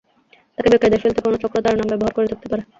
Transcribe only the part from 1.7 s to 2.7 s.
নাম ব্যবহার করে থাকতে পারে।